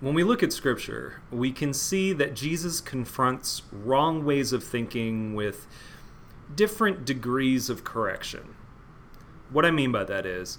when 0.00 0.14
we 0.14 0.24
look 0.24 0.42
at 0.42 0.52
Scripture, 0.52 1.22
we 1.30 1.50
can 1.52 1.72
see 1.72 2.12
that 2.12 2.34
Jesus 2.34 2.80
confronts 2.80 3.62
wrong 3.72 4.24
ways 4.24 4.52
of 4.52 4.62
thinking 4.62 5.34
with 5.34 5.66
different 6.54 7.04
degrees 7.04 7.70
of 7.70 7.84
correction. 7.84 8.54
What 9.50 9.64
I 9.64 9.70
mean 9.70 9.92
by 9.92 10.04
that 10.04 10.26
is, 10.26 10.58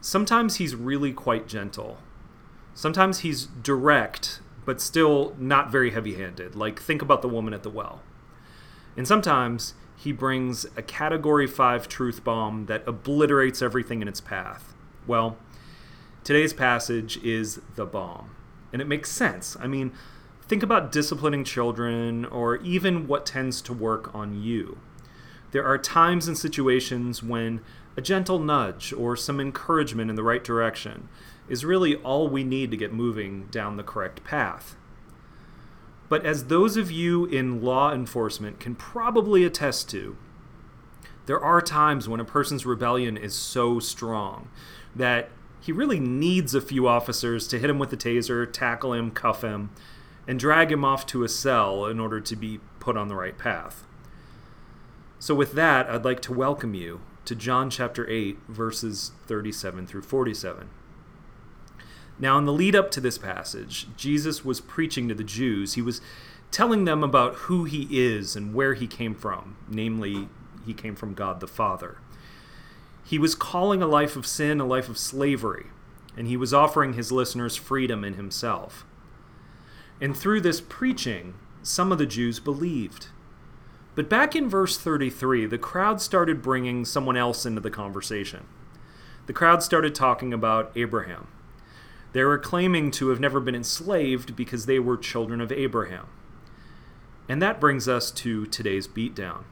sometimes 0.00 0.56
he's 0.56 0.74
really 0.74 1.12
quite 1.12 1.46
gentle. 1.46 1.98
Sometimes 2.72 3.20
he's 3.20 3.46
direct, 3.46 4.40
but 4.64 4.80
still 4.80 5.34
not 5.38 5.70
very 5.70 5.90
heavy 5.90 6.14
handed. 6.14 6.56
Like, 6.56 6.80
think 6.80 7.02
about 7.02 7.22
the 7.22 7.28
woman 7.28 7.52
at 7.52 7.62
the 7.62 7.70
well. 7.70 8.02
And 8.96 9.06
sometimes 9.06 9.74
he 9.96 10.12
brings 10.12 10.64
a 10.76 10.82
Category 10.82 11.46
5 11.46 11.88
truth 11.88 12.24
bomb 12.24 12.66
that 12.66 12.86
obliterates 12.86 13.60
everything 13.60 14.00
in 14.00 14.08
its 14.08 14.20
path. 14.20 14.74
Well, 15.06 15.36
today's 16.24 16.52
passage 16.52 17.16
is 17.22 17.60
the 17.74 17.84
bomb. 17.84 18.30
And 18.72 18.82
it 18.82 18.88
makes 18.88 19.10
sense. 19.10 19.56
I 19.60 19.66
mean, 19.66 19.92
think 20.42 20.62
about 20.62 20.92
disciplining 20.92 21.44
children 21.44 22.24
or 22.24 22.56
even 22.56 23.06
what 23.06 23.26
tends 23.26 23.60
to 23.62 23.72
work 23.72 24.14
on 24.14 24.42
you. 24.42 24.78
There 25.50 25.64
are 25.64 25.78
times 25.78 26.28
and 26.28 26.36
situations 26.36 27.22
when 27.22 27.60
a 27.96 28.02
gentle 28.02 28.38
nudge 28.38 28.92
or 28.92 29.16
some 29.16 29.40
encouragement 29.40 30.10
in 30.10 30.16
the 30.16 30.22
right 30.22 30.44
direction 30.44 31.08
is 31.48 31.64
really 31.64 31.96
all 31.96 32.28
we 32.28 32.44
need 32.44 32.70
to 32.70 32.76
get 32.76 32.92
moving 32.92 33.46
down 33.46 33.76
the 33.76 33.82
correct 33.82 34.22
path. 34.24 34.76
But 36.08 36.24
as 36.24 36.44
those 36.44 36.76
of 36.76 36.90
you 36.90 37.26
in 37.26 37.62
law 37.62 37.92
enforcement 37.92 38.60
can 38.60 38.74
probably 38.74 39.44
attest 39.44 39.90
to, 39.90 40.16
there 41.26 41.40
are 41.40 41.60
times 41.60 42.08
when 42.08 42.20
a 42.20 42.24
person's 42.24 42.64
rebellion 42.64 43.16
is 43.16 43.34
so 43.34 43.80
strong 43.80 44.48
that 44.96 45.30
he 45.60 45.72
really 45.72 46.00
needs 46.00 46.54
a 46.54 46.60
few 46.60 46.86
officers 46.86 47.48
to 47.48 47.58
hit 47.58 47.70
him 47.70 47.78
with 47.78 47.90
the 47.90 47.96
taser, 47.96 48.50
tackle 48.50 48.92
him, 48.92 49.10
cuff 49.10 49.42
him, 49.42 49.70
and 50.26 50.38
drag 50.38 50.70
him 50.70 50.84
off 50.84 51.06
to 51.06 51.24
a 51.24 51.28
cell 51.28 51.86
in 51.86 51.98
order 51.98 52.20
to 52.20 52.36
be 52.36 52.60
put 52.80 52.96
on 52.96 53.08
the 53.08 53.16
right 53.16 53.36
path. 53.36 53.84
So, 55.18 55.34
with 55.34 55.54
that, 55.54 55.88
I'd 55.88 56.04
like 56.04 56.20
to 56.22 56.32
welcome 56.32 56.74
you 56.74 57.00
to 57.24 57.34
John 57.34 57.70
chapter 57.70 58.08
8, 58.08 58.38
verses 58.48 59.12
37 59.26 59.86
through 59.86 60.02
47. 60.02 60.68
Now, 62.18 62.38
in 62.38 62.46
the 62.46 62.52
lead 62.52 62.74
up 62.74 62.90
to 62.92 63.00
this 63.00 63.18
passage, 63.18 63.86
Jesus 63.96 64.44
was 64.44 64.60
preaching 64.60 65.08
to 65.08 65.14
the 65.14 65.24
Jews. 65.24 65.74
He 65.74 65.82
was 65.82 66.00
telling 66.50 66.84
them 66.84 67.04
about 67.04 67.34
who 67.34 67.64
he 67.64 67.86
is 67.90 68.34
and 68.34 68.54
where 68.54 68.74
he 68.74 68.86
came 68.86 69.14
from, 69.14 69.56
namely, 69.68 70.28
he 70.64 70.74
came 70.74 70.94
from 70.94 71.14
God 71.14 71.40
the 71.40 71.46
Father. 71.46 71.98
He 73.04 73.18
was 73.18 73.34
calling 73.34 73.82
a 73.82 73.86
life 73.86 74.16
of 74.16 74.26
sin 74.26 74.60
a 74.60 74.66
life 74.66 74.88
of 74.88 74.98
slavery, 74.98 75.66
and 76.16 76.26
he 76.26 76.36
was 76.36 76.52
offering 76.52 76.92
his 76.92 77.12
listeners 77.12 77.56
freedom 77.56 78.04
in 78.04 78.14
himself. 78.14 78.84
And 80.00 80.16
through 80.16 80.42
this 80.42 80.60
preaching, 80.60 81.34
some 81.62 81.90
of 81.90 81.98
the 81.98 82.06
Jews 82.06 82.40
believed. 82.40 83.08
But 83.94 84.08
back 84.08 84.36
in 84.36 84.48
verse 84.48 84.78
33, 84.78 85.46
the 85.46 85.58
crowd 85.58 86.00
started 86.00 86.42
bringing 86.42 86.84
someone 86.84 87.16
else 87.16 87.44
into 87.44 87.60
the 87.60 87.70
conversation. 87.70 88.46
The 89.26 89.32
crowd 89.32 89.62
started 89.62 89.94
talking 89.94 90.32
about 90.32 90.72
Abraham. 90.76 91.26
They 92.12 92.24
were 92.24 92.38
claiming 92.38 92.90
to 92.92 93.08
have 93.08 93.20
never 93.20 93.40
been 93.40 93.54
enslaved 93.54 94.36
because 94.36 94.66
they 94.66 94.78
were 94.78 94.96
children 94.96 95.40
of 95.40 95.52
Abraham. 95.52 96.06
And 97.28 97.42
that 97.42 97.60
brings 97.60 97.88
us 97.88 98.10
to 98.12 98.46
today's 98.46 98.88
beatdown. 98.88 99.44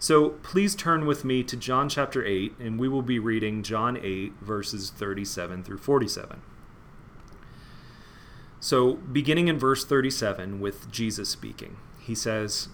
So 0.00 0.30
please 0.30 0.76
turn 0.76 1.06
with 1.06 1.24
me 1.24 1.42
to 1.42 1.56
John 1.56 1.88
chapter 1.88 2.24
8, 2.24 2.54
and 2.60 2.78
we 2.78 2.88
will 2.88 3.02
be 3.02 3.18
reading 3.18 3.64
John 3.64 3.98
8, 4.00 4.34
verses 4.40 4.90
37 4.90 5.64
through 5.64 5.78
47. 5.78 6.40
So, 8.60 8.94
beginning 8.94 9.48
in 9.48 9.58
verse 9.58 9.84
37 9.84 10.60
with 10.60 10.90
Jesus 10.92 11.28
speaking, 11.28 11.78
he 12.00 12.14
says, 12.14 12.68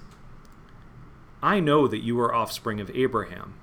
I 1.42 1.60
know 1.60 1.86
that 1.88 2.02
you 2.02 2.20
are 2.20 2.34
offspring 2.34 2.78
of 2.78 2.90
Abraham, 2.94 3.54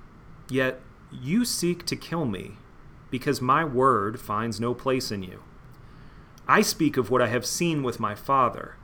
yet 0.48 0.80
you 1.12 1.44
seek 1.44 1.86
to 1.86 1.96
kill 1.96 2.24
me 2.24 2.52
because 3.10 3.40
my 3.40 3.64
word 3.64 4.18
finds 4.18 4.58
no 4.58 4.74
place 4.74 5.12
in 5.12 5.22
you. 5.22 5.42
I 6.48 6.62
speak 6.62 6.96
of 6.96 7.10
what 7.10 7.22
I 7.22 7.28
have 7.28 7.46
seen 7.46 7.84
with 7.84 8.00
my 8.00 8.16
father, 8.16 8.74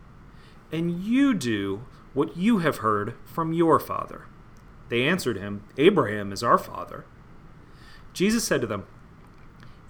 and 0.70 1.02
you 1.02 1.34
do 1.34 1.84
what 2.14 2.36
you 2.36 2.58
have 2.58 2.78
heard 2.78 3.14
from 3.24 3.52
your 3.52 3.80
father. 3.80 4.26
They 4.88 5.04
answered 5.04 5.36
him, 5.36 5.64
Abraham 5.76 6.32
is 6.32 6.42
our 6.42 6.58
father. 6.58 7.04
Jesus 8.12 8.44
said 8.44 8.60
to 8.62 8.66
them, 8.66 8.86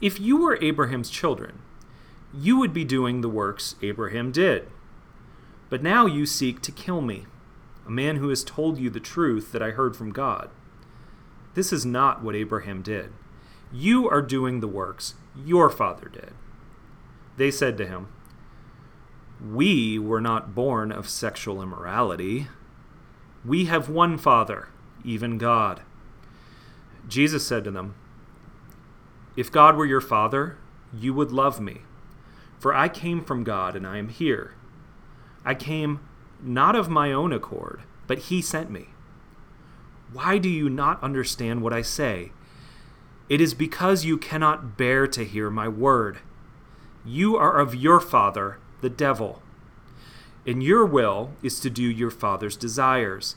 If 0.00 0.20
you 0.20 0.36
were 0.36 0.58
Abraham's 0.62 1.10
children, 1.10 1.60
you 2.34 2.58
would 2.58 2.72
be 2.72 2.84
doing 2.84 3.20
the 3.20 3.28
works 3.28 3.76
Abraham 3.82 4.32
did. 4.32 4.68
But 5.70 5.82
now 5.82 6.06
you 6.06 6.26
seek 6.26 6.60
to 6.62 6.72
kill 6.72 7.00
me, 7.00 7.26
a 7.86 7.90
man 7.90 8.16
who 8.16 8.28
has 8.28 8.44
told 8.44 8.78
you 8.78 8.90
the 8.90 9.00
truth 9.00 9.52
that 9.52 9.62
I 9.62 9.70
heard 9.70 9.96
from 9.96 10.12
God. 10.12 10.50
This 11.54 11.72
is 11.72 11.86
not 11.86 12.22
what 12.22 12.34
Abraham 12.34 12.82
did. 12.82 13.12
You 13.72 14.08
are 14.08 14.22
doing 14.22 14.60
the 14.60 14.68
works 14.68 15.14
your 15.44 15.70
father 15.70 16.08
did. 16.08 16.32
They 17.36 17.50
said 17.50 17.76
to 17.78 17.86
him, 17.86 18.08
We 19.40 19.98
were 19.98 20.20
not 20.20 20.54
born 20.54 20.90
of 20.90 21.08
sexual 21.08 21.62
immorality. 21.62 22.48
We 23.44 23.66
have 23.66 23.88
one 23.88 24.18
Father, 24.18 24.68
even 25.04 25.38
God. 25.38 25.82
Jesus 27.08 27.46
said 27.46 27.64
to 27.64 27.70
them, 27.70 27.94
If 29.36 29.52
God 29.52 29.76
were 29.76 29.86
your 29.86 30.00
Father, 30.00 30.58
you 30.92 31.14
would 31.14 31.32
love 31.32 31.60
me, 31.60 31.78
for 32.58 32.74
I 32.74 32.88
came 32.88 33.24
from 33.24 33.44
God 33.44 33.76
and 33.76 33.86
I 33.86 33.98
am 33.98 34.08
here. 34.08 34.54
I 35.44 35.54
came 35.54 36.00
not 36.42 36.76
of 36.76 36.88
my 36.88 37.12
own 37.12 37.32
accord, 37.32 37.82
but 38.06 38.18
He 38.18 38.42
sent 38.42 38.70
me. 38.70 38.88
Why 40.12 40.38
do 40.38 40.48
you 40.48 40.68
not 40.68 41.02
understand 41.02 41.62
what 41.62 41.72
I 41.72 41.82
say? 41.82 42.32
It 43.28 43.40
is 43.40 43.52
because 43.52 44.04
you 44.04 44.16
cannot 44.16 44.78
bear 44.78 45.06
to 45.06 45.24
hear 45.24 45.50
my 45.50 45.68
word. 45.68 46.18
You 47.04 47.36
are 47.36 47.58
of 47.58 47.74
your 47.74 48.00
father, 48.00 48.58
the 48.80 48.88
devil. 48.88 49.42
And 50.46 50.62
your 50.62 50.86
will 50.86 51.32
is 51.42 51.60
to 51.60 51.68
do 51.68 51.82
your 51.82 52.10
father's 52.10 52.56
desires. 52.56 53.36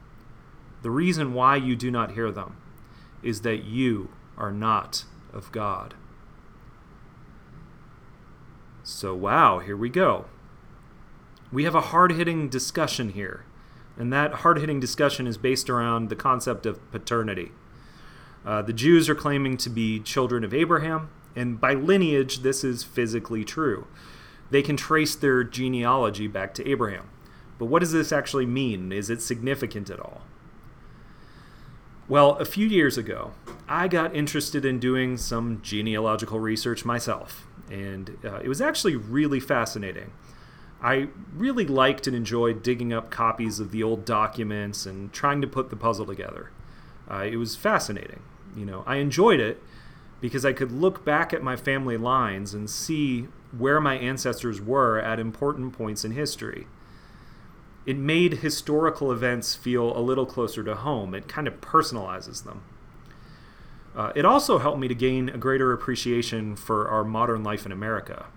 The 0.81 0.91
reason 0.91 1.33
why 1.33 1.57
you 1.57 1.75
do 1.75 1.91
not 1.91 2.13
hear 2.13 2.31
them 2.31 2.57
is 3.21 3.41
that 3.41 3.63
you 3.63 4.09
are 4.37 4.51
not 4.51 5.05
of 5.33 5.51
God. 5.51 5.93
So, 8.83 9.15
wow, 9.15 9.59
here 9.59 9.77
we 9.77 9.89
go. 9.89 10.25
We 11.51 11.65
have 11.65 11.75
a 11.75 11.81
hard 11.81 12.13
hitting 12.13 12.49
discussion 12.49 13.09
here, 13.09 13.45
and 13.97 14.11
that 14.11 14.35
hard 14.35 14.57
hitting 14.57 14.79
discussion 14.79 15.27
is 15.27 15.37
based 15.37 15.69
around 15.69 16.09
the 16.09 16.15
concept 16.15 16.65
of 16.65 16.91
paternity. 16.91 17.51
Uh, 18.43 18.61
the 18.63 18.73
Jews 18.73 19.07
are 19.07 19.15
claiming 19.15 19.57
to 19.57 19.69
be 19.69 19.99
children 19.99 20.43
of 20.43 20.53
Abraham, 20.53 21.09
and 21.35 21.61
by 21.61 21.73
lineage, 21.73 22.39
this 22.39 22.63
is 22.63 22.83
physically 22.83 23.45
true. 23.45 23.85
They 24.49 24.61
can 24.61 24.77
trace 24.77 25.15
their 25.15 25.43
genealogy 25.43 26.27
back 26.27 26.53
to 26.55 26.67
Abraham. 26.67 27.09
But 27.59 27.67
what 27.67 27.79
does 27.79 27.91
this 27.91 28.11
actually 28.11 28.47
mean? 28.47 28.91
Is 28.91 29.09
it 29.09 29.21
significant 29.21 29.89
at 29.89 29.99
all? 29.99 30.23
Well, 32.11 32.31
a 32.39 32.43
few 32.43 32.67
years 32.67 32.97
ago, 32.97 33.31
I 33.69 33.87
got 33.87 34.13
interested 34.13 34.65
in 34.65 34.81
doing 34.81 35.15
some 35.15 35.61
genealogical 35.61 36.41
research 36.41 36.83
myself, 36.83 37.47
and 37.71 38.17
uh, 38.25 38.41
it 38.43 38.49
was 38.49 38.59
actually 38.59 38.97
really 38.97 39.39
fascinating. 39.39 40.11
I 40.83 41.07
really 41.33 41.65
liked 41.65 42.07
and 42.07 42.15
enjoyed 42.15 42.63
digging 42.63 42.91
up 42.91 43.11
copies 43.11 43.61
of 43.61 43.71
the 43.71 43.81
old 43.81 44.03
documents 44.03 44.85
and 44.85 45.13
trying 45.13 45.39
to 45.39 45.47
put 45.47 45.69
the 45.69 45.77
puzzle 45.77 46.05
together. 46.05 46.51
Uh, 47.09 47.23
it 47.23 47.37
was 47.37 47.55
fascinating. 47.55 48.19
You 48.57 48.65
know, 48.65 48.83
I 48.85 48.97
enjoyed 48.97 49.39
it 49.39 49.63
because 50.19 50.43
I 50.43 50.51
could 50.51 50.73
look 50.73 51.05
back 51.05 51.31
at 51.31 51.41
my 51.41 51.55
family 51.55 51.95
lines 51.95 52.53
and 52.53 52.69
see 52.69 53.29
where 53.57 53.79
my 53.79 53.97
ancestors 53.97 54.59
were 54.59 54.99
at 54.99 55.17
important 55.17 55.71
points 55.71 56.03
in 56.03 56.11
history. 56.11 56.67
It 57.85 57.97
made 57.97 58.35
historical 58.35 59.11
events 59.11 59.55
feel 59.55 59.97
a 59.97 59.99
little 59.99 60.25
closer 60.25 60.63
to 60.63 60.75
home. 60.75 61.15
It 61.15 61.27
kind 61.27 61.47
of 61.47 61.61
personalizes 61.61 62.43
them. 62.43 62.63
Uh, 63.95 64.11
it 64.15 64.23
also 64.23 64.59
helped 64.59 64.79
me 64.79 64.87
to 64.87 64.95
gain 64.95 65.29
a 65.29 65.37
greater 65.37 65.73
appreciation 65.73 66.55
for 66.55 66.87
our 66.87 67.03
modern 67.03 67.43
life 67.43 67.65
in 67.65 67.71
America. 67.71 68.27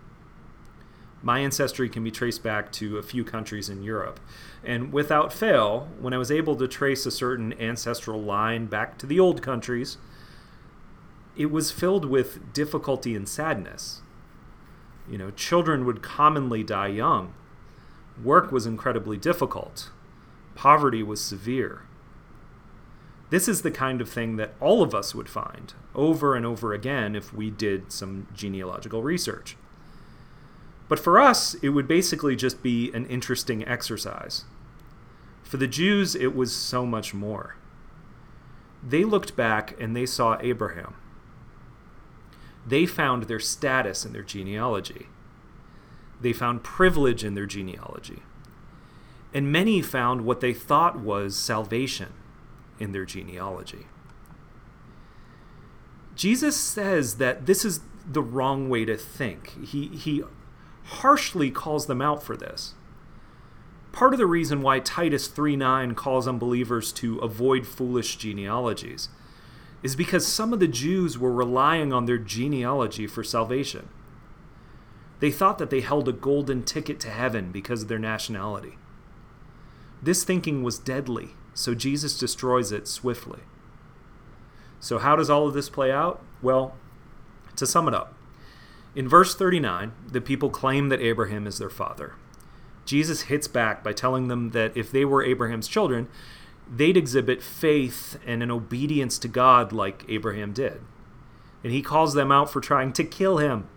My 1.23 1.39
ancestry 1.39 1.89
can 1.89 2.05
be 2.05 2.11
traced 2.11 2.43
back 2.43 2.71
to 2.73 2.99
a 2.99 3.03
few 3.03 3.25
countries 3.25 3.69
in 3.69 3.83
Europe. 3.83 4.21
And 4.63 4.93
without 4.93 5.33
fail, 5.33 5.89
when 5.99 6.13
I 6.13 6.19
was 6.19 6.31
able 6.31 6.57
to 6.57 6.69
trace 6.69 7.07
a 7.07 7.11
certain 7.11 7.55
ancestral 7.59 8.21
line 8.21 8.67
back 8.67 8.99
to 8.99 9.07
the 9.07 9.21
old 9.21 9.41
countries, 9.41 9.97
it 11.37 11.51
was 11.51 11.71
filled 11.71 12.05
with 12.05 12.53
difficulty 12.53 13.15
and 13.15 13.29
sadness. 13.29 14.03
You 15.09 15.19
know, 15.19 15.31
children 15.31 15.85
would 15.87 16.03
commonly 16.03 16.63
die 16.63 16.89
young. 16.89 17.33
Work 18.23 18.53
was 18.53 18.67
incredibly 18.67 19.17
difficult. 19.17 19.91
Poverty 20.55 21.03
was 21.03 21.23
severe. 21.23 21.83
This 23.31 23.49
is 23.49 23.63
the 23.63 23.71
kind 23.71 24.01
of 24.01 24.09
thing 24.09 24.37
that 24.37 24.55
all 24.61 24.83
of 24.83 24.95
us 24.95 25.15
would 25.15 25.29
find 25.29 25.75
over 25.95 26.37
and 26.37 26.47
over 26.47 26.73
again 26.73 27.17
if 27.17 27.33
we 27.33 27.51
did 27.51 27.91
some 27.91 28.29
genealogical 28.35 29.03
research. 29.03 29.57
But 30.89 31.01
for 31.01 31.19
us, 31.19 31.55
it 31.55 31.71
would 31.71 31.89
basically 31.89 32.37
just 32.37 32.63
be 32.63 32.93
an 32.93 33.07
interesting 33.07 33.67
exercise. 33.67 34.45
For 35.43 35.57
the 35.57 35.67
Jews, 35.67 36.15
it 36.15 36.37
was 36.37 36.55
so 36.55 36.87
much 36.87 37.15
more. 37.15 37.57
They 38.87 39.05
looked 39.05 39.35
back 39.35 39.75
and 39.81 39.97
they 39.97 40.07
saw 40.07 40.39
Abraham. 40.41 40.95
They 42.67 42.87
found 42.87 43.25
their 43.25 43.41
status 43.41 44.05
in 44.05 44.13
their 44.13 44.23
genealogy. 44.23 45.07
They 46.25 46.33
found 46.33 46.65
privilege 46.65 47.23
in 47.23 47.35
their 47.35 47.45
genealogy. 47.45 48.23
And 49.35 49.53
many 49.53 49.83
found 49.83 50.25
what 50.25 50.41
they 50.41 50.55
thought 50.55 50.99
was 50.99 51.37
salvation 51.37 52.15
in 52.81 52.93
their 52.93 53.05
genealogy. 53.05 53.87
Jesus 56.17 56.57
says 56.57 57.19
that 57.19 57.45
this 57.45 57.63
is 57.63 57.81
the 58.11 58.23
wrong 58.23 58.71
way 58.71 58.87
to 58.87 58.97
think. 58.97 59.67
He, 59.67 59.89
he 59.89 60.23
harshly 60.85 61.51
calls 61.51 61.89
them 61.89 62.01
out 62.01 62.23
for 62.23 62.39
this. 62.39 62.73
Part 63.93 64.15
of 64.15 64.19
the 64.19 64.25
reason 64.25 64.63
why 64.63 64.81
Titus 64.81 65.29
3:9 65.29 65.95
calls 65.95 66.27
unbelievers 66.27 66.91
to 66.95 67.19
avoid 67.19 67.67
foolish 67.67 68.17
genealogies 68.17 69.11
is 69.83 69.95
because 69.95 70.27
some 70.27 70.55
of 70.55 70.59
the 70.59 70.69
Jews 70.69 71.19
were 71.19 71.31
relying 71.31 71.93
on 71.93 72.07
their 72.07 72.17
genealogy 72.17 73.07
for 73.07 73.23
salvation. 73.23 73.91
They 75.21 75.31
thought 75.31 75.59
that 75.59 75.71
they 75.71 75.81
held 75.81 76.09
a 76.09 76.13
golden 76.13 76.65
ticket 76.65 77.01
to 77.01 77.09
heaven 77.09 77.51
because 77.51 77.83
of 77.83 77.89
their 77.89 77.99
nationality. 77.99 78.79
This 80.03 80.25
thinking 80.25 80.63
was 80.63 80.79
deadly, 80.79 81.31
so 81.55 81.75
Jesus 81.75 82.19
destroys 82.19 82.73
it 82.73 82.87
swiftly. 82.87 83.41
So, 84.81 84.99
how 84.99 85.17
does 85.17 85.31
all 85.31 85.49
of 85.49 85.55
this 85.55 85.71
play 85.71 85.91
out? 85.91 86.23
Well, 86.43 86.75
to 87.57 87.67
sum 87.67 87.89
it 87.89 87.95
up, 87.95 88.15
in 88.95 89.09
verse 89.09 89.35
39, 89.35 89.93
the 90.07 90.21
people 90.21 90.51
claim 90.51 90.89
that 90.91 91.01
Abraham 91.01 91.47
is 91.47 91.59
their 91.59 91.71
father. 91.71 92.15
Jesus 92.85 93.23
hits 93.23 93.49
back 93.49 93.83
by 93.83 93.93
telling 93.93 94.29
them 94.29 94.51
that 94.51 94.77
if 94.77 94.93
they 94.93 95.05
were 95.05 95.25
Abraham's 95.25 95.69
children, 95.69 96.09
they'd 96.71 96.97
exhibit 96.97 97.43
faith 97.43 98.19
and 98.27 98.43
an 98.43 98.51
obedience 98.51 99.19
to 99.21 99.29
God 99.29 99.73
like 99.73 100.05
Abraham 100.09 100.53
did. 100.53 100.81
And 101.63 101.73
he 101.73 101.83
calls 101.83 102.15
them 102.15 102.31
out 102.31 102.51
for 102.51 102.61
trying 102.61 102.93
to 102.93 103.05
kill 103.05 103.39
him. 103.39 103.69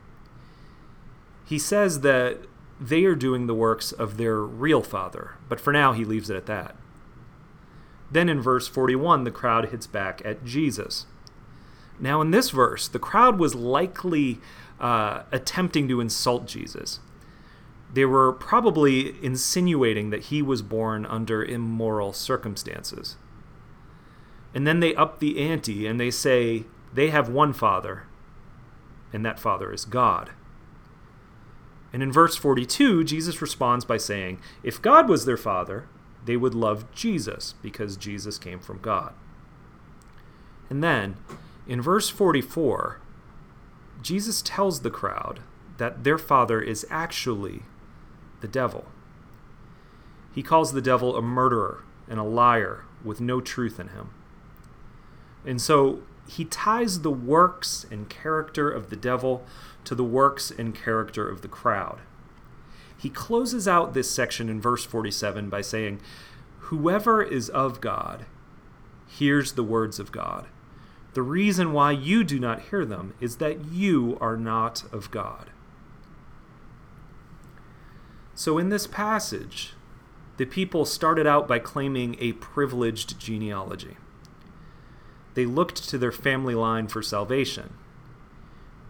He 1.48 1.58
says 1.58 2.02
that 2.02 2.40
they 2.80 3.06
are 3.06 3.16
doing 3.16 3.48
the 3.48 3.56
works 3.56 3.94
of 3.94 4.18
their 4.18 4.42
real 4.42 4.82
father, 4.82 5.36
but 5.48 5.62
for 5.62 5.72
now 5.72 5.94
he 5.94 6.04
leaves 6.04 6.30
it 6.30 6.36
at 6.36 6.46
that. 6.48 6.76
Then 8.12 8.28
in 8.28 8.42
verse 8.42 8.68
41, 8.68 9.24
the 9.24 9.32
crowd 9.32 9.70
hits 9.70 9.88
back 9.88 10.22
at 10.26 10.44
Jesus. 10.44 11.06
Now, 12.00 12.20
in 12.20 12.32
this 12.32 12.50
verse, 12.50 12.88
the 12.90 13.00
crowd 13.00 13.40
was 13.40 13.56
likely 13.56 14.40
uh, 14.80 15.24
attempting 15.32 15.88
to 15.88 16.02
insult 16.02 16.48
Jesus. 16.48 17.00
They 17.94 18.06
were 18.06 18.34
probably 18.34 19.16
insinuating 19.24 20.10
that 20.10 20.26
he 20.26 20.42
was 20.42 20.62
born 20.62 21.06
under 21.06 21.44
immoral 21.44 22.12
circumstances. 22.12 23.16
And 24.54 24.68
then 24.68 24.82
they 24.82 24.94
up 24.96 25.20
the 25.20 25.40
ante 25.40 25.88
and 25.88 26.00
they 26.00 26.12
say 26.12 26.66
they 26.94 27.10
have 27.10 27.30
one 27.30 27.54
father, 27.54 28.04
and 29.14 29.26
that 29.26 29.40
father 29.40 29.72
is 29.72 29.86
God. 29.86 30.32
And 31.94 32.04
in 32.04 32.12
verse 32.12 32.36
42, 32.36 33.04
Jesus 33.04 33.42
responds 33.42 33.86
by 33.86 33.98
saying, 33.98 34.40
If 34.64 34.82
God 34.82 35.08
was 35.08 35.26
their 35.26 35.38
father, 35.38 35.88
they 36.26 36.38
would 36.38 36.54
love 36.54 36.92
Jesus 36.92 37.56
because 37.62 37.98
Jesus 37.98 38.38
came 38.38 38.60
from 38.60 38.80
God. 38.80 39.14
And 40.70 40.84
then, 40.84 41.16
in 41.66 41.82
verse 41.82 42.10
44, 42.10 43.00
Jesus 44.02 44.42
tells 44.42 44.82
the 44.82 44.90
crowd 44.90 45.40
that 45.78 46.04
their 46.04 46.18
father 46.18 46.62
is 46.62 46.86
actually 46.90 47.64
the 48.42 48.48
devil. 48.48 48.86
He 50.36 50.44
calls 50.44 50.74
the 50.74 50.82
devil 50.82 51.16
a 51.16 51.22
murderer 51.22 51.84
and 52.08 52.20
a 52.20 52.24
liar 52.24 52.84
with 53.04 53.22
no 53.22 53.42
truth 53.42 53.80
in 53.80 53.90
him. 53.90 54.10
And 55.46 55.62
so 55.62 56.02
he 56.28 56.46
ties 56.46 57.02
the 57.02 57.12
works 57.12 57.86
and 57.90 58.10
character 58.10 58.70
of 58.70 58.90
the 58.90 58.96
devil 58.96 59.46
to 59.86 59.96
the 59.96 60.04
works 60.04 60.52
and 60.52 60.76
character 60.76 61.28
of 61.28 61.42
the 61.42 61.48
crowd. 61.48 62.00
He 62.98 63.10
closes 63.10 63.68
out 63.68 63.94
this 63.94 64.12
section 64.12 64.50
in 64.50 64.60
verse 64.60 64.84
47 64.84 65.50
by 65.50 65.62
saying, 65.62 66.02
Whoever 66.60 67.22
is 67.22 67.50
of 67.50 67.80
God 67.80 68.26
hears 69.08 69.54
the 69.54 69.64
words 69.64 70.00
of 70.00 70.12
God. 70.12 70.48
The 71.14 71.22
reason 71.22 71.74
why 71.74 71.92
you 71.92 72.24
do 72.24 72.40
not 72.40 72.64
hear 72.64 72.86
them 72.86 73.14
is 73.22 73.38
that 73.38 73.66
you 73.66 74.18
are 74.20 74.38
not 74.38 74.84
of 74.92 75.10
God. 75.10 75.50
So, 78.36 78.58
in 78.58 78.70
this 78.70 78.86
passage, 78.86 79.74
the 80.38 80.46
people 80.46 80.86
started 80.86 81.26
out 81.26 81.48
by 81.48 81.58
claiming 81.58 82.16
a 82.20 82.34
privileged 82.34 83.20
genealogy. 83.20 83.98
They 85.38 85.46
looked 85.46 85.88
to 85.90 86.00
their 86.00 86.12
family 86.12 86.56
line 86.56 86.88
for 86.88 87.04
salvation. 87.04 87.76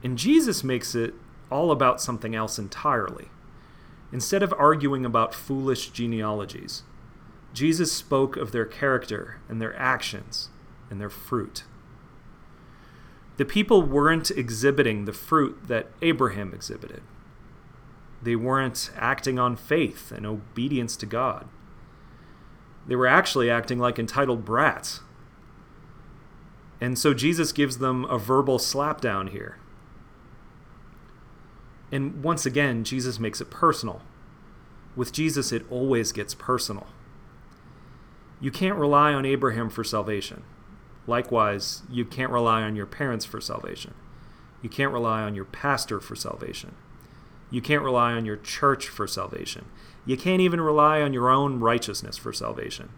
And 0.01 0.17
Jesus 0.17 0.63
makes 0.63 0.95
it 0.95 1.13
all 1.51 1.71
about 1.71 1.99
something 1.99 2.35
else 2.35 2.57
entirely. 2.57 3.27
Instead 4.13 4.41
of 4.41 4.53
arguing 4.57 5.03
about 5.03 5.35
foolish 5.35 5.89
genealogies, 5.89 6.83
Jesus 7.53 7.91
spoke 7.91 8.37
of 8.37 8.53
their 8.53 8.63
character 8.63 9.41
and 9.49 9.61
their 9.61 9.77
actions 9.77 10.47
and 10.89 11.01
their 11.01 11.09
fruit. 11.09 11.65
The 13.35 13.43
people 13.43 13.81
weren't 13.81 14.31
exhibiting 14.31 15.03
the 15.03 15.11
fruit 15.11 15.67
that 15.67 15.87
Abraham 16.01 16.53
exhibited. 16.53 17.01
They 18.21 18.37
weren't 18.37 18.89
acting 18.95 19.37
on 19.37 19.57
faith 19.57 20.13
and 20.13 20.25
obedience 20.25 20.95
to 20.95 21.05
God. 21.05 21.49
They 22.87 22.95
were 22.95 23.05
actually 23.05 23.49
acting 23.49 23.79
like 23.79 23.99
entitled 23.99 24.45
brats. 24.45 25.01
And 26.79 26.97
so 26.97 27.13
Jesus 27.13 27.51
gives 27.51 27.79
them 27.79 28.05
a 28.05 28.17
verbal 28.17 28.59
slapdown 28.59 29.29
here. 29.29 29.57
And 31.91 32.23
once 32.23 32.45
again, 32.45 32.83
Jesus 32.83 33.19
makes 33.19 33.41
it 33.41 33.49
personal. 33.49 34.01
With 34.95 35.11
Jesus, 35.11 35.51
it 35.51 35.65
always 35.69 36.11
gets 36.11 36.33
personal. 36.33 36.87
You 38.39 38.51
can't 38.51 38.77
rely 38.77 39.13
on 39.13 39.25
Abraham 39.25 39.69
for 39.69 39.83
salvation. 39.83 40.43
Likewise, 41.07 41.83
you 41.89 42.03
can't 42.03 42.31
rely 42.31 42.61
on 42.61 42.75
your 42.75 42.85
parents 42.85 43.25
for 43.25 43.39
salvation. 43.39 43.93
You 44.61 44.69
can't 44.69 44.91
rely 44.91 45.21
on 45.21 45.33
your 45.33 45.45
pastor 45.45 45.99
for 45.99 46.15
salvation. 46.15 46.75
You 47.49 47.61
can't 47.61 47.83
rely 47.83 48.11
on 48.11 48.25
your 48.25 48.35
church 48.35 48.89
for 48.89 49.07
salvation. 49.07 49.65
You 50.05 50.17
can't 50.17 50.41
even 50.41 50.59
rely 50.59 51.01
on 51.01 51.13
your 51.13 51.29
own 51.29 51.59
righteousness 51.59 52.17
for 52.17 52.33
salvation. 52.33 52.89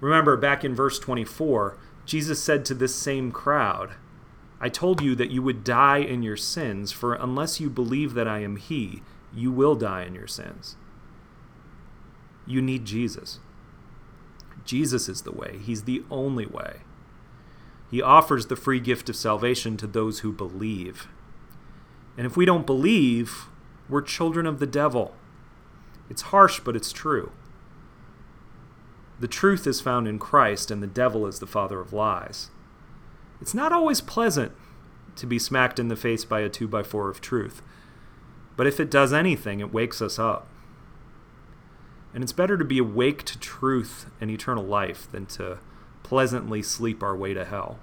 Remember, 0.00 0.36
back 0.36 0.64
in 0.64 0.74
verse 0.74 0.98
24, 0.98 1.76
Jesus 2.10 2.42
said 2.42 2.64
to 2.64 2.74
this 2.74 2.92
same 2.92 3.30
crowd, 3.30 3.92
I 4.60 4.68
told 4.68 5.00
you 5.00 5.14
that 5.14 5.30
you 5.30 5.42
would 5.42 5.62
die 5.62 5.98
in 5.98 6.24
your 6.24 6.36
sins, 6.36 6.90
for 6.90 7.14
unless 7.14 7.60
you 7.60 7.70
believe 7.70 8.14
that 8.14 8.26
I 8.26 8.40
am 8.40 8.56
He, 8.56 9.02
you 9.32 9.52
will 9.52 9.76
die 9.76 10.02
in 10.02 10.16
your 10.16 10.26
sins. 10.26 10.74
You 12.48 12.60
need 12.60 12.84
Jesus. 12.84 13.38
Jesus 14.64 15.08
is 15.08 15.22
the 15.22 15.30
way, 15.30 15.58
He's 15.58 15.84
the 15.84 16.02
only 16.10 16.46
way. 16.46 16.78
He 17.92 18.02
offers 18.02 18.46
the 18.46 18.56
free 18.56 18.80
gift 18.80 19.08
of 19.08 19.14
salvation 19.14 19.76
to 19.76 19.86
those 19.86 20.18
who 20.18 20.32
believe. 20.32 21.06
And 22.18 22.26
if 22.26 22.36
we 22.36 22.44
don't 22.44 22.66
believe, 22.66 23.46
we're 23.88 24.02
children 24.02 24.46
of 24.46 24.58
the 24.58 24.66
devil. 24.66 25.14
It's 26.10 26.22
harsh, 26.22 26.58
but 26.58 26.74
it's 26.74 26.90
true. 26.90 27.30
The 29.20 29.28
truth 29.28 29.66
is 29.66 29.82
found 29.82 30.08
in 30.08 30.18
Christ, 30.18 30.70
and 30.70 30.82
the 30.82 30.86
devil 30.86 31.26
is 31.26 31.38
the 31.38 31.46
father 31.46 31.78
of 31.78 31.92
lies. 31.92 32.50
It's 33.40 33.54
not 33.54 33.72
always 33.72 34.00
pleasant 34.00 34.52
to 35.16 35.26
be 35.26 35.38
smacked 35.38 35.78
in 35.78 35.88
the 35.88 35.96
face 35.96 36.24
by 36.24 36.40
a 36.40 36.48
2 36.48 36.66
by 36.66 36.82
4 36.82 37.10
of 37.10 37.20
truth, 37.20 37.60
but 38.56 38.66
if 38.66 38.80
it 38.80 38.90
does 38.90 39.12
anything, 39.12 39.60
it 39.60 39.72
wakes 39.72 40.00
us 40.00 40.18
up. 40.18 40.46
And 42.14 42.24
it's 42.24 42.32
better 42.32 42.56
to 42.56 42.64
be 42.64 42.78
awake 42.78 43.24
to 43.24 43.38
truth 43.38 44.06
and 44.20 44.30
eternal 44.30 44.64
life 44.64 45.10
than 45.12 45.26
to 45.26 45.58
pleasantly 46.02 46.62
sleep 46.62 47.02
our 47.02 47.16
way 47.16 47.34
to 47.34 47.44
hell. 47.44 47.78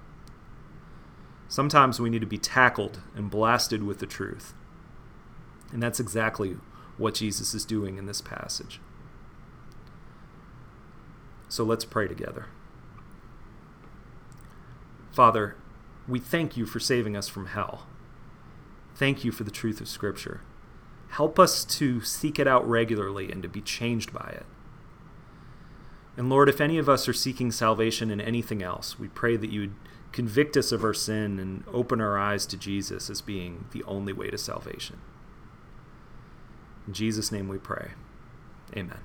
Sometimes 1.47 1.99
we 1.99 2.09
need 2.09 2.21
to 2.21 2.27
be 2.27 2.37
tackled 2.37 2.99
and 3.15 3.29
blasted 3.29 3.83
with 3.83 3.99
the 3.99 4.05
truth. 4.05 4.53
And 5.71 5.81
that's 5.81 5.99
exactly 5.99 6.57
what 6.97 7.13
Jesus 7.13 7.53
is 7.53 7.63
doing 7.63 7.97
in 7.97 8.05
this 8.05 8.21
passage. 8.21 8.81
So 11.49 11.63
let's 11.63 11.85
pray 11.85 12.07
together. 12.07 12.47
Father, 15.11 15.55
we 16.07 16.19
thank 16.19 16.55
you 16.55 16.65
for 16.65 16.79
saving 16.79 17.17
us 17.17 17.27
from 17.27 17.47
hell. 17.47 17.87
Thank 18.95 19.23
you 19.23 19.31
for 19.31 19.43
the 19.43 19.51
truth 19.51 19.81
of 19.81 19.87
Scripture. 19.87 20.41
Help 21.09 21.39
us 21.39 21.63
to 21.65 22.01
seek 22.01 22.39
it 22.39 22.47
out 22.47 22.67
regularly 22.67 23.31
and 23.31 23.41
to 23.43 23.49
be 23.49 23.61
changed 23.61 24.13
by 24.13 24.29
it. 24.35 24.45
And 26.17 26.29
Lord, 26.29 26.49
if 26.49 26.59
any 26.59 26.77
of 26.77 26.89
us 26.89 27.07
are 27.07 27.13
seeking 27.13 27.51
salvation 27.51 28.09
in 28.09 28.19
anything 28.19 28.63
else, 28.63 28.99
we 28.99 29.07
pray 29.07 29.37
that 29.37 29.51
you 29.51 29.61
would 29.61 29.75
convict 30.11 30.57
us 30.57 30.71
of 30.71 30.83
our 30.83 30.93
sin 30.93 31.39
and 31.39 31.63
open 31.71 32.01
our 32.01 32.17
eyes 32.17 32.45
to 32.47 32.57
Jesus 32.57 33.09
as 33.09 33.21
being 33.21 33.65
the 33.71 33.83
only 33.83 34.13
way 34.13 34.29
to 34.29 34.37
salvation. 34.37 34.99
In 36.87 36.93
Jesus' 36.93 37.31
name 37.31 37.47
we 37.47 37.57
pray. 37.57 37.91
Amen. 38.75 38.99